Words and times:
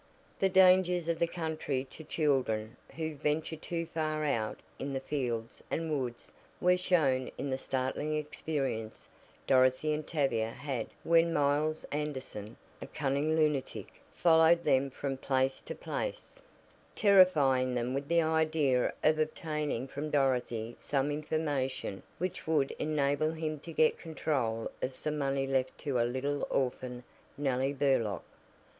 The 0.39 0.49
dangers 0.49 1.07
of 1.07 1.19
the 1.19 1.27
country 1.27 1.85
to 1.91 2.03
children 2.03 2.75
who 2.95 3.13
venture 3.13 3.55
too 3.55 3.85
far 3.85 4.25
out 4.25 4.59
in 4.79 4.93
the 4.93 4.99
fields 4.99 5.63
and 5.69 5.91
woods 5.91 6.31
were 6.59 6.75
shown 6.75 7.29
in 7.37 7.51
the 7.51 7.57
startling 7.59 8.15
experience 8.17 9.07
Dorothy 9.45 9.93
and 9.93 10.07
Tavia 10.07 10.49
had 10.49 10.87
when 11.03 11.31
Miles 11.31 11.83
Anderson, 11.91 12.57
a 12.81 12.87
cunning 12.87 13.35
lunatic, 13.35 13.93
followed 14.11 14.63
them 14.63 14.89
from 14.89 15.17
place 15.17 15.61
to 15.61 15.75
place, 15.75 16.35
terrifying 16.95 17.75
them 17.75 17.93
with 17.93 18.07
the 18.07 18.23
idea 18.23 18.93
of 19.03 19.19
obtaining 19.19 19.87
from 19.87 20.09
Dorothy 20.09 20.73
some 20.79 21.11
information 21.11 22.01
which 22.17 22.47
would 22.47 22.71
enable 22.79 23.29
him 23.33 23.59
to 23.59 23.71
get 23.71 23.99
control 23.99 24.71
of 24.81 24.95
some 24.95 25.19
money 25.19 25.45
left 25.45 25.77
to 25.81 25.99
a 25.99 26.09
little 26.09 26.47
orphan 26.49 27.03
Nellie 27.37 27.73
Burlock. 27.73 28.23